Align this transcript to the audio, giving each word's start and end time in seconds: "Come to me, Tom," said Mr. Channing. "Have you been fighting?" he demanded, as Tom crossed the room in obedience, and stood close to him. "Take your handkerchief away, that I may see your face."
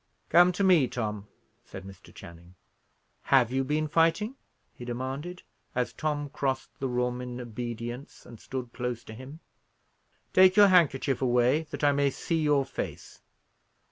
"Come 0.29 0.51
to 0.53 0.63
me, 0.63 0.87
Tom," 0.87 1.27
said 1.63 1.83
Mr. 1.83 2.11
Channing. 2.11 2.55
"Have 3.25 3.51
you 3.51 3.63
been 3.63 3.87
fighting?" 3.87 4.35
he 4.73 4.83
demanded, 4.83 5.43
as 5.75 5.93
Tom 5.93 6.29
crossed 6.31 6.71
the 6.79 6.87
room 6.87 7.21
in 7.21 7.39
obedience, 7.39 8.25
and 8.25 8.39
stood 8.39 8.73
close 8.73 9.03
to 9.03 9.13
him. 9.13 9.41
"Take 10.33 10.55
your 10.55 10.69
handkerchief 10.69 11.21
away, 11.21 11.67
that 11.69 11.83
I 11.83 11.91
may 11.91 12.09
see 12.09 12.41
your 12.41 12.65
face." 12.65 13.21